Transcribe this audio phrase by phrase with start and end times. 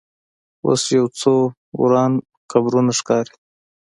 [0.65, 1.33] اوس یو څو
[1.81, 2.11] وران
[2.51, 3.33] قبرونه ښکاري.